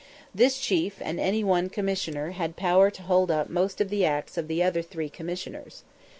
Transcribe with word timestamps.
This 0.33 0.57
Chief 0.57 0.97
and 0.99 1.19
any 1.19 1.43
one 1.43 1.69
Commissioner 1.69 2.31
had 2.31 2.55
power 2.55 2.89
to 2.89 3.03
hold 3.03 3.29
up 3.29 3.51
most 3.51 3.79
of 3.79 3.91
the 3.91 4.03
acts 4.03 4.35
of 4.35 4.47
the 4.47 4.63
other 4.63 4.81
three 4.81 5.09
Commissioners. 5.09 5.83